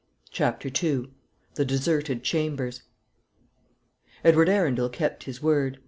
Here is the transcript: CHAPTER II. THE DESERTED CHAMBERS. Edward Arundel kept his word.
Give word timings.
CHAPTER 0.31 0.69
II. 0.81 1.11
THE 1.53 1.63
DESERTED 1.63 2.23
CHAMBERS. 2.23 2.81
Edward 4.23 4.49
Arundel 4.49 4.89
kept 4.89 5.25
his 5.25 5.43
word. 5.43 5.77